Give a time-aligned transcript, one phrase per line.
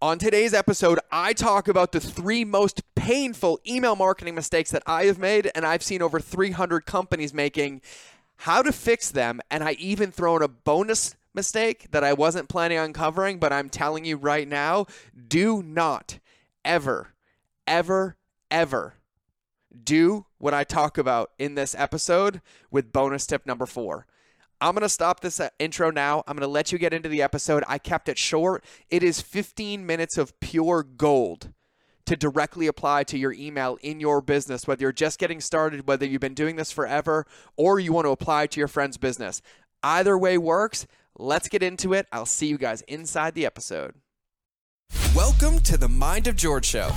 [0.00, 5.06] On today's episode, I talk about the three most painful email marketing mistakes that I
[5.06, 7.82] have made and I've seen over 300 companies making,
[8.36, 12.48] how to fix them, and I even throw in a bonus mistake that I wasn't
[12.48, 14.86] planning on covering, but I'm telling you right now
[15.26, 16.20] do not
[16.64, 17.14] ever,
[17.66, 18.14] ever,
[18.52, 18.94] ever
[19.82, 22.40] do what I talk about in this episode
[22.70, 24.06] with bonus tip number four.
[24.60, 26.24] I'm going to stop this uh, intro now.
[26.26, 27.62] I'm going to let you get into the episode.
[27.68, 28.64] I kept it short.
[28.90, 31.52] It is 15 minutes of pure gold
[32.06, 36.06] to directly apply to your email in your business, whether you're just getting started, whether
[36.06, 37.24] you've been doing this forever,
[37.56, 39.42] or you want to apply to your friend's business.
[39.82, 40.86] Either way works.
[41.16, 42.06] Let's get into it.
[42.10, 43.94] I'll see you guys inside the episode.
[45.14, 46.90] Welcome to the Mind of George Show.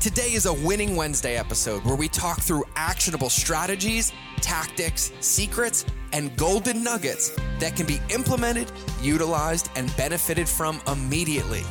[0.00, 6.36] Today is a Winning Wednesday episode where we talk through actionable strategies, tactics, secrets, and
[6.36, 8.70] golden nuggets that can be implemented,
[9.02, 11.62] utilized, and benefited from immediately.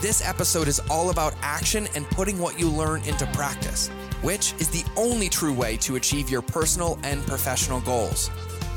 [0.00, 3.88] This episode is all about action and putting what you learn into practice,
[4.20, 8.30] which is the only true way to achieve your personal and professional goals.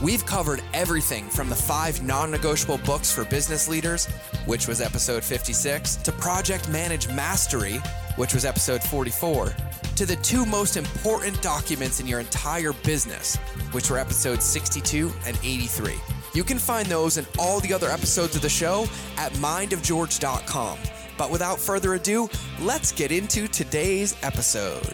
[0.03, 4.07] We've covered everything from the five non negotiable books for business leaders,
[4.45, 7.81] which was episode 56, to Project Manage Mastery,
[8.17, 9.55] which was episode 44,
[9.95, 13.37] to the two most important documents in your entire business,
[13.71, 15.93] which were episodes 62 and 83.
[16.33, 20.79] You can find those and all the other episodes of the show at mindofgeorge.com.
[21.17, 24.93] But without further ado, let's get into today's episode.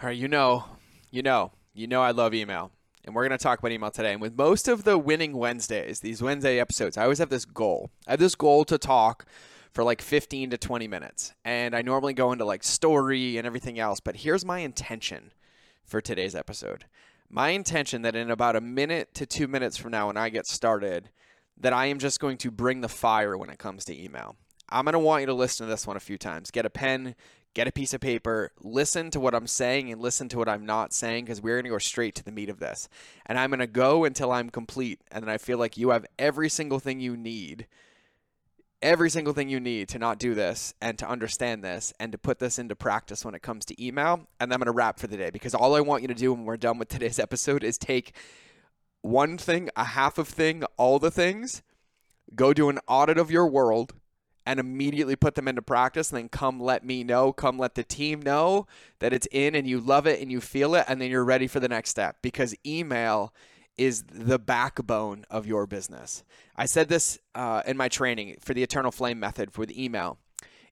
[0.00, 0.64] All right, you know,
[1.10, 2.70] you know, you know I love email.
[3.04, 4.12] And we're going to talk about email today.
[4.12, 7.90] And with most of the winning Wednesdays, these Wednesday episodes, I always have this goal.
[8.06, 9.26] I have this goal to talk
[9.72, 11.34] for like 15 to 20 minutes.
[11.44, 13.98] And I normally go into like story and everything else.
[13.98, 15.32] But here's my intention
[15.84, 16.84] for today's episode.
[17.28, 20.46] My intention that in about a minute to two minutes from now, when I get
[20.46, 21.10] started,
[21.56, 24.36] that I am just going to bring the fire when it comes to email.
[24.68, 26.50] I'm going to want you to listen to this one a few times.
[26.50, 27.16] Get a pen,
[27.58, 30.64] get a piece of paper, listen to what I'm saying and listen to what I'm
[30.64, 32.88] not saying because we're going to go straight to the meat of this.
[33.26, 35.00] And I'm going to go until I'm complete.
[35.10, 37.66] And then I feel like you have every single thing you need,
[38.80, 42.18] every single thing you need to not do this and to understand this and to
[42.18, 44.28] put this into practice when it comes to email.
[44.38, 46.32] And I'm going to wrap for the day because all I want you to do
[46.32, 48.14] when we're done with today's episode is take
[49.02, 51.64] one thing, a half of thing, all the things,
[52.36, 53.94] go do an audit of your world
[54.48, 57.84] and immediately put them into practice and then come let me know, come let the
[57.84, 58.66] team know
[58.98, 61.46] that it's in and you love it and you feel it and then you're ready
[61.46, 63.34] for the next step because email
[63.76, 66.24] is the backbone of your business.
[66.56, 70.16] I said this uh, in my training for the Eternal Flame method for the email.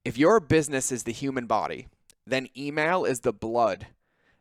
[0.07, 1.87] If your business is the human body,
[2.27, 3.89] then email is the blood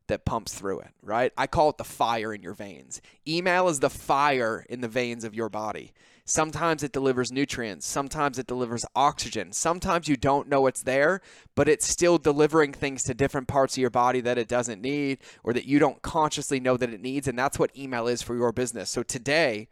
[0.08, 1.34] that pumps through it, right?
[1.36, 3.02] I call it the fire in your veins.
[3.28, 5.92] Email is the fire in the veins of your body.
[6.28, 9.52] Sometimes it delivers nutrients, sometimes it delivers oxygen.
[9.52, 11.22] Sometimes you don't know it's there,
[11.54, 15.20] but it's still delivering things to different parts of your body that it doesn't need
[15.44, 17.28] or that you don't consciously know that it needs.
[17.28, 18.90] And that's what email is for your business.
[18.90, 19.68] So today,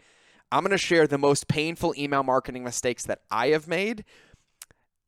[0.52, 4.06] I'm going to share the most painful email marketing mistakes that I have made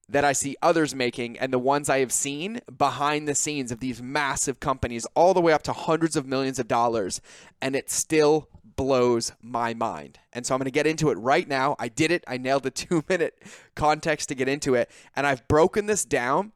[0.10, 3.80] that I see others making and the ones I have seen behind the scenes of
[3.80, 7.22] these massive companies, all the way up to hundreds of millions of dollars,
[7.62, 10.20] and it still blows my mind.
[10.34, 11.76] And so I'm going to get into it right now.
[11.80, 12.24] I did it.
[12.28, 13.42] I nailed the two minute
[13.76, 14.90] context to get into it.
[15.16, 16.52] And I've broken this down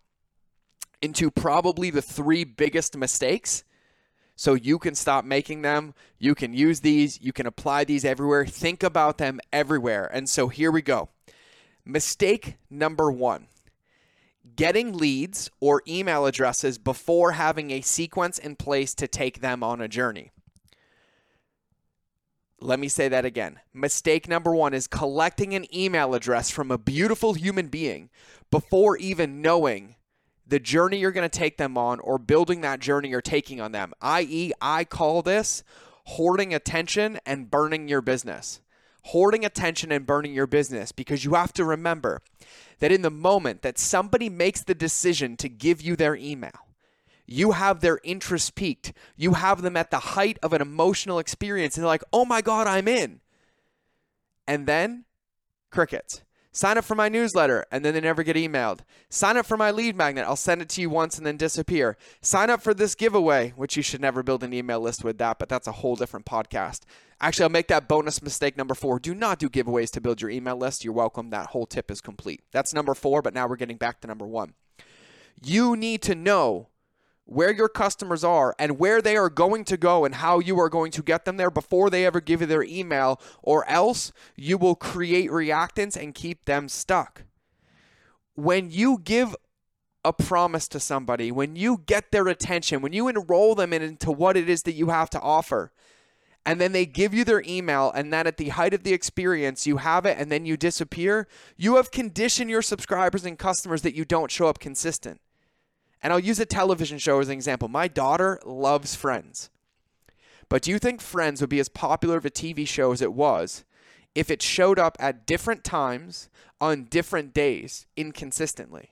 [1.01, 3.63] into probably the three biggest mistakes.
[4.35, 5.93] So you can stop making them.
[6.17, 7.19] You can use these.
[7.21, 8.45] You can apply these everywhere.
[8.45, 10.09] Think about them everywhere.
[10.13, 11.09] And so here we go.
[11.85, 13.47] Mistake number one
[14.55, 19.81] getting leads or email addresses before having a sequence in place to take them on
[19.81, 20.31] a journey.
[22.61, 23.59] Let me say that again.
[23.73, 28.09] Mistake number one is collecting an email address from a beautiful human being
[28.51, 29.95] before even knowing
[30.45, 33.71] the journey you're going to take them on or building that journey you're taking on
[33.71, 33.93] them.
[34.01, 35.63] I.e., I call this
[36.05, 38.59] hoarding attention and burning your business.
[39.03, 42.21] Hoarding attention and burning your business because you have to remember
[42.79, 46.67] that in the moment that somebody makes the decision to give you their email,
[47.31, 48.93] you have their interest peaked.
[49.15, 52.41] You have them at the height of an emotional experience, and they're like, oh my
[52.41, 53.21] God, I'm in.
[54.47, 55.05] And then
[55.69, 56.23] crickets.
[56.51, 58.79] Sign up for my newsletter, and then they never get emailed.
[59.09, 60.25] Sign up for my lead magnet.
[60.27, 61.95] I'll send it to you once and then disappear.
[62.21, 65.37] Sign up for this giveaway, which you should never build an email list with that,
[65.37, 66.81] but that's a whole different podcast.
[67.21, 68.97] Actually, I'll make that bonus mistake number four.
[68.97, 70.83] Do not do giveaways to build your email list.
[70.83, 71.29] You're welcome.
[71.29, 72.41] That whole tip is complete.
[72.51, 74.55] That's number four, but now we're getting back to number one.
[75.41, 76.68] You need to know
[77.29, 80.67] where your customers are and where they are going to go and how you are
[80.67, 84.57] going to get them there before they ever give you their email, or else you
[84.57, 87.23] will create reactants and keep them stuck.
[88.33, 89.35] When you give
[90.03, 94.35] a promise to somebody, when you get their attention, when you enroll them into what
[94.35, 95.71] it is that you have to offer,
[96.47, 99.67] and then they give you their email, and then at the height of the experience,
[99.67, 101.27] you have it and then you disappear,
[101.57, 105.21] you have conditioned your subscribers and customers that you don't show up consistent.
[106.01, 107.67] And I'll use a television show as an example.
[107.67, 109.49] My daughter loves Friends.
[110.47, 113.13] But do you think Friends would be as popular of a TV show as it
[113.13, 113.63] was
[114.15, 116.29] if it showed up at different times
[116.59, 118.91] on different days inconsistently?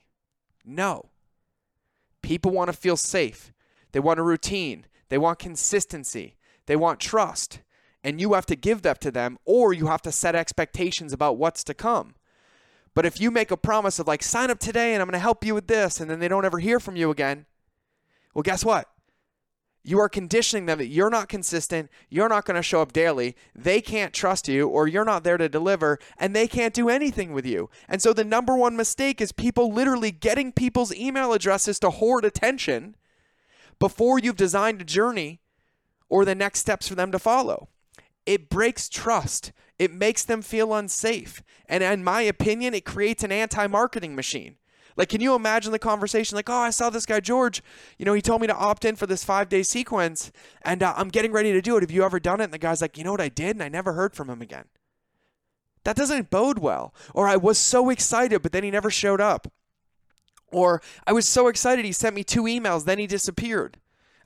[0.64, 1.06] No.
[2.22, 3.52] People want to feel safe.
[3.92, 4.86] They want a routine.
[5.08, 6.36] They want consistency.
[6.66, 7.60] They want trust.
[8.04, 11.36] And you have to give that to them, or you have to set expectations about
[11.36, 12.14] what's to come.
[12.98, 15.20] But if you make a promise of like, sign up today and I'm going to
[15.20, 17.46] help you with this, and then they don't ever hear from you again,
[18.34, 18.90] well, guess what?
[19.84, 23.36] You are conditioning them that you're not consistent, you're not going to show up daily,
[23.54, 27.32] they can't trust you, or you're not there to deliver, and they can't do anything
[27.32, 27.70] with you.
[27.88, 32.24] And so the number one mistake is people literally getting people's email addresses to hoard
[32.24, 32.96] attention
[33.78, 35.38] before you've designed a journey
[36.08, 37.68] or the next steps for them to follow.
[38.26, 39.52] It breaks trust.
[39.78, 41.42] It makes them feel unsafe.
[41.68, 44.56] And in my opinion, it creates an anti marketing machine.
[44.96, 46.34] Like, can you imagine the conversation?
[46.34, 47.62] Like, oh, I saw this guy, George.
[47.98, 50.32] You know, he told me to opt in for this five day sequence,
[50.62, 51.82] and uh, I'm getting ready to do it.
[51.82, 52.44] Have you ever done it?
[52.44, 53.54] And the guy's like, you know what I did?
[53.54, 54.64] And I never heard from him again.
[55.84, 56.92] That doesn't bode well.
[57.14, 59.52] Or I was so excited, but then he never showed up.
[60.50, 63.76] Or I was so excited, he sent me two emails, then he disappeared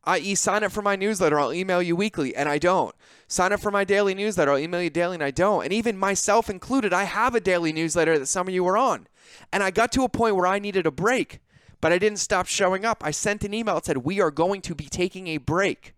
[0.04, 2.94] i.e., sign up for my newsletter, I'll email you weekly, and I don't.
[3.28, 5.64] Sign up for my daily newsletter, I'll email you daily, and I don't.
[5.64, 9.06] And even myself included, I have a daily newsletter that some of you are on.
[9.52, 11.40] And I got to a point where I needed a break,
[11.80, 13.02] but I didn't stop showing up.
[13.04, 15.94] I sent an email that said, We are going to be taking a break.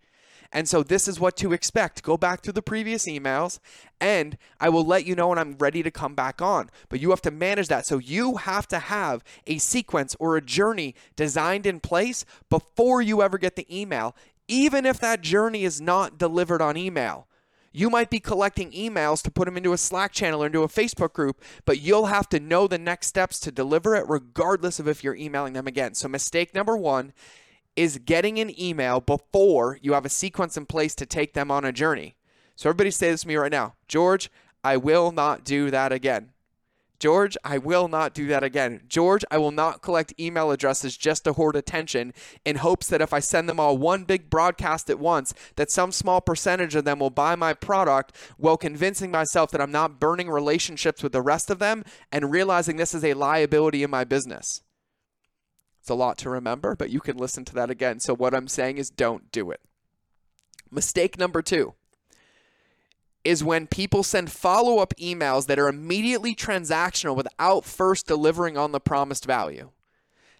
[0.54, 2.04] And so this is what to expect.
[2.04, 3.58] Go back through the previous emails
[4.00, 6.70] and I will let you know when I'm ready to come back on.
[6.88, 7.86] But you have to manage that.
[7.86, 13.20] So you have to have a sequence or a journey designed in place before you
[13.20, 14.14] ever get the email,
[14.46, 17.26] even if that journey is not delivered on email.
[17.76, 20.68] You might be collecting emails to put them into a Slack channel or into a
[20.68, 24.86] Facebook group, but you'll have to know the next steps to deliver it regardless of
[24.86, 25.94] if you're emailing them again.
[25.94, 27.12] So, mistake number one
[27.76, 31.64] is getting an email before you have a sequence in place to take them on
[31.64, 32.16] a journey.
[32.56, 33.74] So everybody say this to me right now.
[33.88, 34.30] George,
[34.62, 36.30] I will not do that again.
[37.00, 38.82] George, I will not do that again.
[38.88, 43.12] George, I will not collect email addresses just to hoard attention in hopes that if
[43.12, 47.00] I send them all one big broadcast at once, that some small percentage of them
[47.00, 51.50] will buy my product while convincing myself that I'm not burning relationships with the rest
[51.50, 54.62] of them and realizing this is a liability in my business.
[55.84, 58.00] It's a lot to remember, but you can listen to that again.
[58.00, 59.60] So, what I'm saying is don't do it.
[60.70, 61.74] Mistake number two
[63.22, 68.72] is when people send follow up emails that are immediately transactional without first delivering on
[68.72, 69.72] the promised value.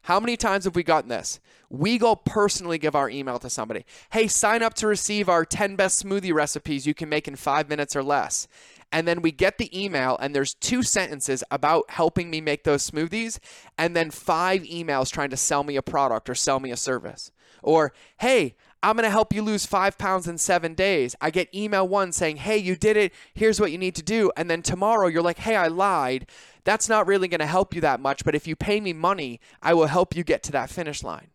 [0.05, 1.41] How many times have we gotten this?
[1.69, 3.85] We go personally give our email to somebody.
[4.13, 7.69] Hey, sign up to receive our 10 best smoothie recipes you can make in five
[7.69, 8.49] minutes or less
[8.93, 12.89] and then we get the email and there's two sentences about helping me make those
[12.89, 13.39] smoothies
[13.79, 17.31] and then five emails trying to sell me a product or sell me a service.
[17.63, 21.17] Or hey i'm going to help you lose five pounds in seven days.
[21.21, 23.13] I get email one saying hey you did it.
[23.35, 24.31] Here's what you need to do.
[24.37, 26.27] And then tomorrow you're like hey i lied.
[26.65, 29.41] That's not really going to help you that much but if you pay me money
[29.63, 31.31] i will help you get to that finish line.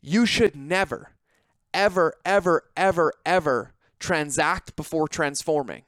[0.00, 1.12] You should never
[1.72, 5.82] ever ever ever ever transact before transforming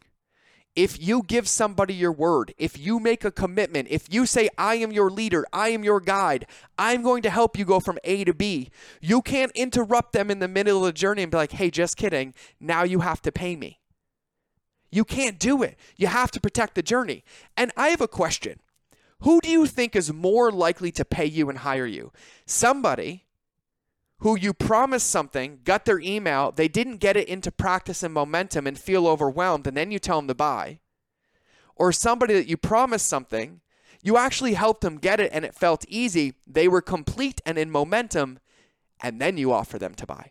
[0.75, 4.77] if you give somebody your word, if you make a commitment, if you say, I
[4.77, 6.47] am your leader, I am your guide,
[6.79, 10.39] I'm going to help you go from A to B, you can't interrupt them in
[10.39, 13.33] the middle of the journey and be like, hey, just kidding, now you have to
[13.33, 13.81] pay me.
[14.91, 15.79] You can't do it.
[15.97, 17.25] You have to protect the journey.
[17.57, 18.61] And I have a question
[19.21, 22.13] Who do you think is more likely to pay you and hire you?
[22.47, 23.25] Somebody
[24.23, 28.69] who you promised something, got their email, they didn't get it into practice and momentum
[28.69, 30.79] and feel overwhelmed, and then you tell them to buy.
[31.75, 33.61] Or somebody that you promised something,
[34.01, 37.69] you actually helped them get it and it felt easy, they were complete and in
[37.69, 38.39] momentum,
[39.03, 40.31] and then you offer them to buy.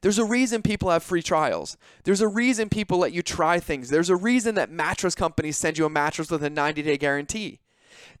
[0.00, 1.76] There's a reason people have free trials.
[2.02, 3.90] There's a reason people let you try things.
[3.90, 7.60] There's a reason that mattress companies send you a mattress with a 90 day guarantee.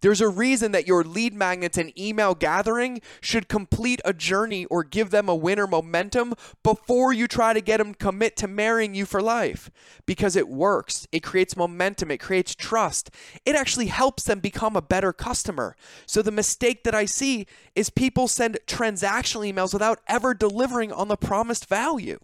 [0.00, 4.84] There's a reason that your lead magnets and email gathering should complete a journey or
[4.84, 9.06] give them a winner momentum before you try to get them commit to marrying you
[9.06, 9.70] for life
[10.06, 11.06] because it works.
[11.12, 13.10] It creates momentum, it creates trust.
[13.44, 15.76] It actually helps them become a better customer.
[16.06, 21.08] So the mistake that I see is people send transactional emails without ever delivering on
[21.08, 22.18] the promised value.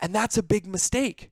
[0.00, 1.30] And that's a big mistake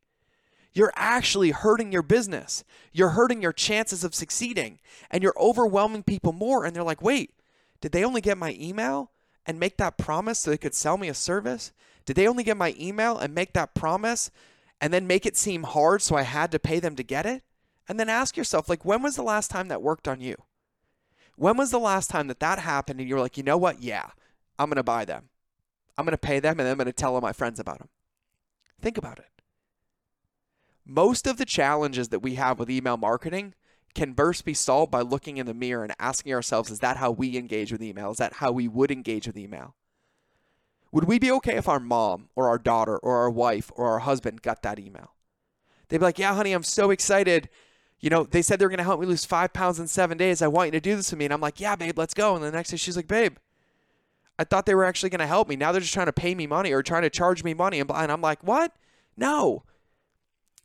[0.72, 2.64] you're actually hurting your business.
[2.92, 4.78] You're hurting your chances of succeeding
[5.10, 6.64] and you're overwhelming people more.
[6.64, 7.32] And they're like, wait,
[7.80, 9.10] did they only get my email
[9.46, 11.72] and make that promise so they could sell me a service?
[12.04, 14.30] Did they only get my email and make that promise
[14.80, 17.42] and then make it seem hard so I had to pay them to get it?
[17.88, 20.36] And then ask yourself, like, when was the last time that worked on you?
[21.36, 23.82] When was the last time that that happened and you're like, you know what?
[23.82, 24.10] Yeah,
[24.58, 25.30] I'm going to buy them.
[25.96, 27.88] I'm going to pay them and I'm going to tell all my friends about them.
[28.80, 29.37] Think about it
[30.88, 33.54] most of the challenges that we have with email marketing
[33.94, 37.10] can first be solved by looking in the mirror and asking ourselves, is that how
[37.10, 38.10] we engage with email?
[38.10, 39.74] Is that how we would engage with email?
[40.90, 43.98] Would we be okay if our mom or our daughter or our wife or our
[43.98, 45.12] husband got that email?
[45.88, 47.50] They'd be like, yeah, honey, I'm so excited.
[48.00, 50.40] You know, they said they're going to help me lose five pounds in seven days.
[50.40, 51.26] I want you to do this with me.
[51.26, 52.34] And I'm like, yeah, babe, let's go.
[52.34, 53.36] And the next day she's like, babe,
[54.38, 55.56] I thought they were actually going to help me.
[55.56, 57.80] Now they're just trying to pay me money or trying to charge me money.
[57.80, 58.72] And I'm like, what?
[59.16, 59.64] No.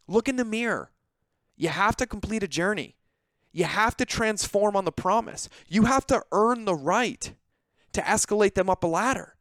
[0.08, 0.92] Look in the mirror.
[1.56, 2.96] You have to complete a journey.
[3.52, 5.48] You have to transform on the promise.
[5.68, 7.34] You have to earn the right
[7.94, 9.36] to escalate them up a ladder.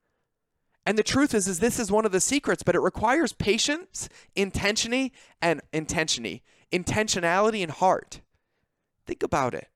[0.84, 4.08] And the truth is, is this is one of the secrets, but it requires patience,
[4.36, 6.42] intentionality, and intentionality,
[6.72, 8.20] intentionality and heart.
[9.06, 9.68] Think about it.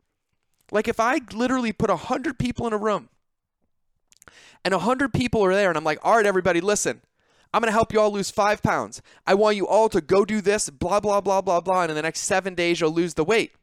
[0.70, 3.08] Like if I literally put a hundred people in a room
[4.64, 7.02] and a hundred people are there, and I'm like, all right, everybody, listen.
[7.56, 9.00] I'm going to help you all lose five pounds.
[9.26, 11.84] I want you all to go do this, blah, blah, blah, blah, blah.
[11.84, 13.54] And in the next seven days, you'll lose the weight.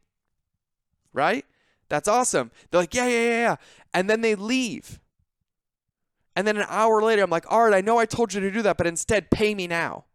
[1.14, 1.46] Right?
[1.90, 2.50] That's awesome.
[2.72, 3.56] They're like, yeah, yeah, yeah, yeah.
[3.94, 5.00] And then they leave.
[6.36, 8.50] And then an hour later, I'm like, all right, I know I told you to
[8.50, 10.06] do that, but instead, pay me now.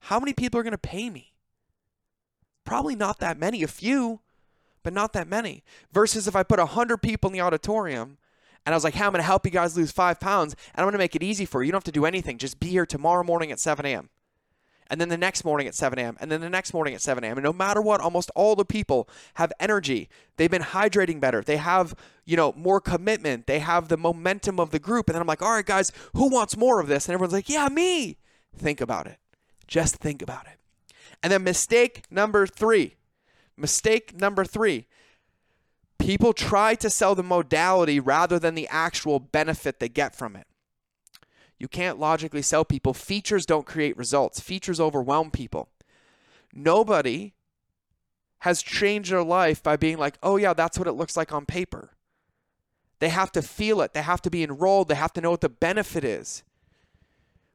[0.00, 1.32] How many people are going to pay me?
[2.66, 4.20] Probably not that many, a few,
[4.82, 5.64] but not that many.
[5.90, 8.18] Versus if I put 100 people in the auditorium
[8.66, 10.80] and I was like, hey, I'm going to help you guys lose five pounds, and
[10.82, 11.66] I'm going to make it easy for you.
[11.66, 12.36] You don't have to do anything.
[12.36, 14.10] Just be here tomorrow morning at 7 a.m.
[14.88, 16.16] And then the next morning at 7 a.m.
[16.20, 17.38] And then the next morning at 7 a.m.
[17.38, 20.08] And no matter what, almost all the people have energy.
[20.36, 21.42] They've been hydrating better.
[21.42, 21.94] They have,
[22.24, 23.46] you know, more commitment.
[23.46, 25.08] They have the momentum of the group.
[25.08, 27.06] And then I'm like, all right, guys, who wants more of this?
[27.06, 28.18] And everyone's like, yeah, me.
[28.56, 29.18] Think about it.
[29.66, 30.58] Just think about it.
[31.22, 32.94] And then mistake number three.
[33.56, 34.86] Mistake number three
[36.06, 40.46] People try to sell the modality rather than the actual benefit they get from it.
[41.58, 42.94] You can't logically sell people.
[42.94, 45.68] Features don't create results, features overwhelm people.
[46.54, 47.34] Nobody
[48.40, 51.44] has changed their life by being like, oh, yeah, that's what it looks like on
[51.44, 51.90] paper.
[53.00, 55.40] They have to feel it, they have to be enrolled, they have to know what
[55.40, 56.44] the benefit is.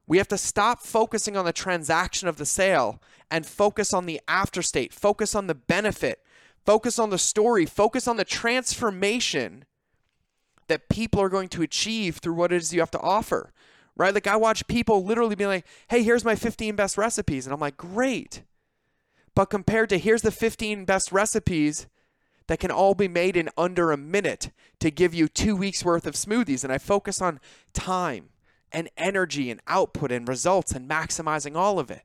[0.07, 4.19] We have to stop focusing on the transaction of the sale and focus on the
[4.27, 6.21] after state, focus on the benefit,
[6.65, 9.65] Focus on the story, focus on the transformation
[10.67, 13.51] that people are going to achieve through what it is you have to offer.
[13.95, 14.13] Right?
[14.13, 17.59] Like I watch people literally be like, "Hey, here's my 15 best recipes." And I'm
[17.59, 18.43] like, "Great."
[19.35, 21.87] But compared to here's the 15 best recipes
[22.47, 26.05] that can all be made in under a minute to give you 2 weeks worth
[26.05, 27.39] of smoothies and I focus on
[27.73, 28.29] time
[28.71, 32.03] and energy and output and results and maximizing all of it.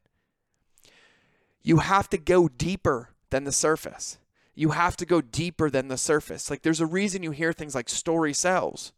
[1.62, 4.18] You have to go deeper than the surface
[4.56, 6.50] you have to go deeper than the surface.
[6.50, 8.92] Like there's a reason you hear things like story sells.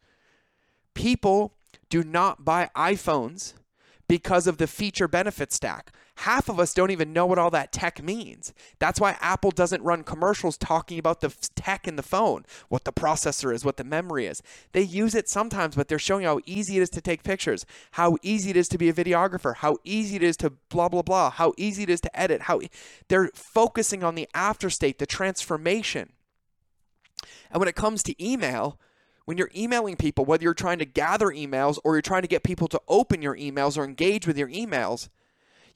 [0.94, 1.52] People
[1.90, 3.54] do not buy iPhones
[4.06, 7.70] because of the feature benefit stack half of us don't even know what all that
[7.70, 8.52] tech means.
[8.80, 12.92] That's why Apple doesn't run commercials talking about the tech in the phone, what the
[12.92, 14.42] processor is, what the memory is.
[14.72, 18.16] They use it sometimes, but they're showing how easy it is to take pictures, how
[18.22, 21.30] easy it is to be a videographer, how easy it is to blah blah blah,
[21.30, 22.60] how easy it is to edit, how
[23.06, 26.10] they're focusing on the after state, the transformation.
[27.50, 28.80] And when it comes to email,
[29.24, 32.42] when you're emailing people, whether you're trying to gather emails or you're trying to get
[32.42, 35.08] people to open your emails or engage with your emails,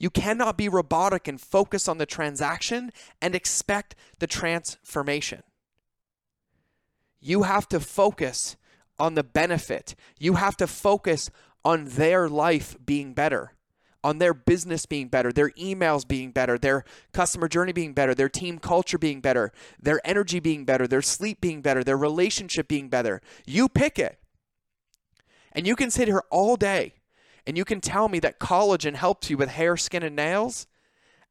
[0.02, 2.90] you cannot be robotic and focus on the transaction
[3.21, 5.44] and expect the transformation.
[7.21, 8.56] You have to focus
[8.99, 9.94] on the benefit.
[10.18, 11.30] You have to focus
[11.64, 13.52] on their life being better,
[14.02, 16.82] on their business being better, their emails being better, their
[17.12, 21.40] customer journey being better, their team culture being better, their energy being better, their sleep
[21.40, 23.21] being better, their relationship being better.
[23.47, 24.18] You pick it.
[25.52, 26.94] And you can sit here all day
[27.46, 30.66] and you can tell me that collagen helps you with hair, skin, and nails,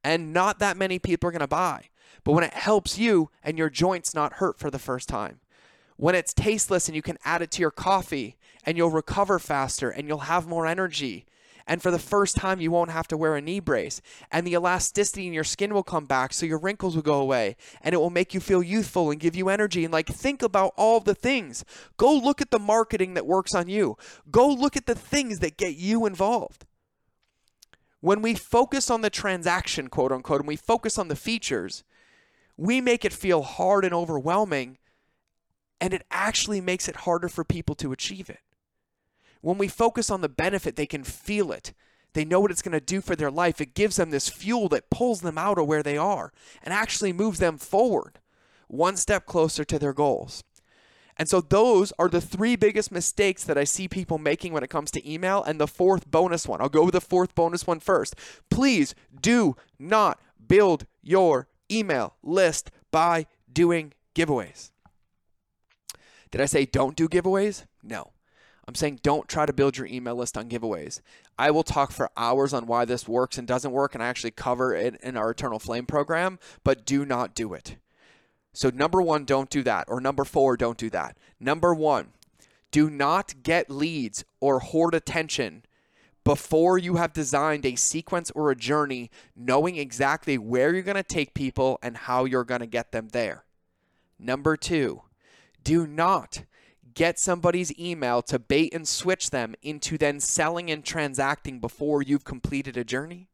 [0.04, 1.90] and not that many people are going to buy.
[2.24, 5.40] but when it helps you and your joints not hurt for the first time.
[5.98, 9.90] When it's tasteless and you can add it to your coffee and you'll recover faster
[9.90, 11.26] and you'll have more energy.
[11.68, 14.02] And for the first time, you won't have to wear a knee brace.
[14.32, 17.56] And the elasticity in your skin will come back, so your wrinkles will go away.
[17.82, 19.84] And it will make you feel youthful and give you energy.
[19.84, 21.64] And like, think about all the things.
[21.98, 23.98] Go look at the marketing that works on you,
[24.30, 26.66] go look at the things that get you involved.
[28.00, 31.84] When we focus on the transaction, quote unquote, and we focus on the features,
[32.58, 34.78] we make it feel hard and overwhelming,
[35.80, 38.40] and it actually makes it harder for people to achieve it.
[39.42, 41.74] When we focus on the benefit, they can feel it.
[42.14, 43.62] They know what it's going to do for their life.
[43.62, 46.32] It gives them this fuel that pulls them out of where they are
[46.64, 48.20] and actually moves them forward,
[48.68, 50.44] one step closer to their goals.
[51.18, 54.70] And so, those are the three biggest mistakes that I see people making when it
[54.70, 55.44] comes to email.
[55.44, 58.16] And the fourth bonus one, I'll go with the fourth bonus one first.
[58.50, 64.72] Please do not build your email list by doing giveaways.
[66.32, 67.66] Did I say don't do giveaways?
[67.84, 68.14] No.
[68.68, 71.02] I'm saying don't try to build your email list on giveaways.
[71.38, 74.32] I will talk for hours on why this works and doesn't work, and I actually
[74.32, 77.78] cover it in our Eternal Flame program, but do not do it.
[78.54, 79.86] So, number one, don't do that.
[79.88, 81.18] Or number four, don't do that.
[81.40, 82.10] Number one,
[82.70, 85.64] do not get leads or hoard attention
[86.24, 91.04] before you have designed a sequence or a journey, knowing exactly where you're going to
[91.04, 93.44] take people and how you're going to get them there.
[94.20, 95.02] Number two,
[95.64, 96.44] do not
[96.94, 102.24] get somebody's email to bait and switch them into then selling and transacting before you've
[102.24, 103.28] completed a journey.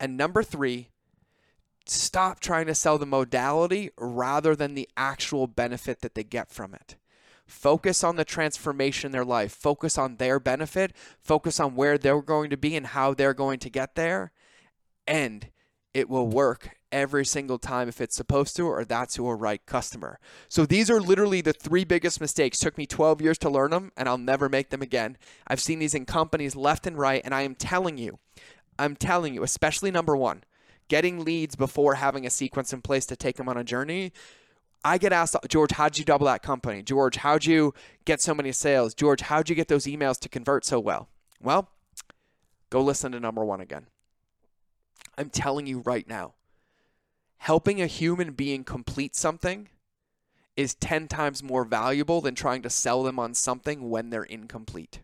[0.00, 0.88] And number three,
[1.86, 6.74] stop trying to sell the modality rather than the actual benefit that they get from
[6.74, 6.96] it.
[7.46, 9.52] Focus on the transformation in their life.
[9.52, 10.92] Focus on their benefit.
[11.18, 14.32] Focus on where they're going to be and how they're going to get there.
[15.06, 15.48] And
[15.94, 20.18] it will work every single time if it's supposed to, or that's your right customer.
[20.48, 22.58] So these are literally the three biggest mistakes.
[22.58, 25.16] Took me 12 years to learn them, and I'll never make them again.
[25.46, 28.18] I've seen these in companies left and right, and I am telling you,
[28.78, 30.44] I'm telling you, especially number one,
[30.88, 34.12] getting leads before having a sequence in place to take them on a journey.
[34.84, 36.82] I get asked, George, how'd you double that company?
[36.82, 38.94] George, how'd you get so many sales?
[38.94, 41.08] George, how'd you get those emails to convert so well?
[41.42, 41.68] Well,
[42.70, 43.86] go listen to number one again.
[45.16, 46.34] I'm telling you right now,
[47.38, 49.68] helping a human being complete something
[50.56, 55.00] is 10 times more valuable than trying to sell them on something when they're incomplete.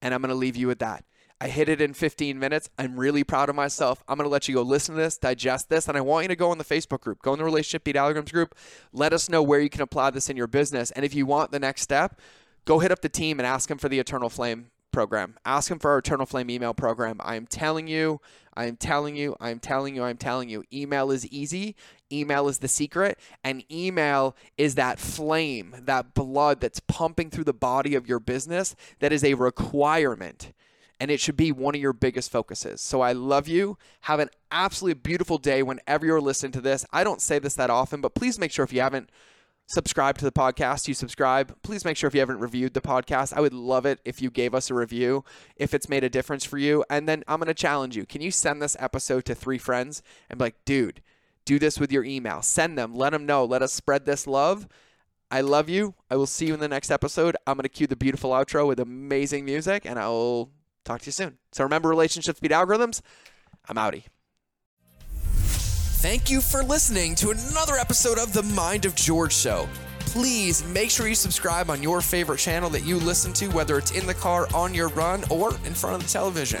[0.00, 1.04] And I'm going to leave you with that.
[1.40, 2.70] I hit it in 15 minutes.
[2.78, 4.02] I'm really proud of myself.
[4.08, 6.28] I'm going to let you go listen to this, digest this, and I want you
[6.28, 8.54] to go in the Facebook group, go in the Relationship Beat Algorithms group.
[8.92, 10.90] Let us know where you can apply this in your business.
[10.92, 12.20] And if you want the next step,
[12.64, 15.36] go hit up the team and ask them for the Eternal Flame program.
[15.44, 17.16] Ask them for our Eternal Flame email program.
[17.20, 18.20] I am telling you,
[18.54, 20.62] I am telling you, I am telling you, I am telling you.
[20.72, 21.74] Email is easy.
[22.12, 23.18] Email is the secret.
[23.42, 28.76] And email is that flame, that blood that's pumping through the body of your business
[29.00, 30.52] that is a requirement
[31.02, 32.80] and it should be one of your biggest focuses.
[32.80, 33.76] So I love you.
[34.02, 36.86] Have an absolutely beautiful day whenever you're listening to this.
[36.92, 39.10] I don't say this that often, but please make sure if you haven't
[39.66, 41.56] subscribed to the podcast, you subscribe.
[41.62, 44.30] Please make sure if you haven't reviewed the podcast, I would love it if you
[44.30, 45.24] gave us a review
[45.56, 46.84] if it's made a difference for you.
[46.90, 48.04] And then I'm going to challenge you.
[48.04, 51.00] Can you send this episode to three friends and be like, dude,
[51.44, 52.42] do this with your email.
[52.42, 53.44] Send them, let them know.
[53.44, 54.68] Let us spread this love.
[55.30, 55.94] I love you.
[56.10, 57.36] I will see you in the next episode.
[57.46, 60.50] I'm going to cue the beautiful outro with amazing music, and I'll
[60.84, 61.38] Talk to you soon.
[61.52, 63.00] So remember, relationships beat algorithms.
[63.68, 64.04] I'm outie.
[66.02, 69.68] Thank you for listening to another episode of The Mind of George Show.
[70.00, 73.92] Please make sure you subscribe on your favorite channel that you listen to, whether it's
[73.92, 76.60] in the car, on your run, or in front of the television.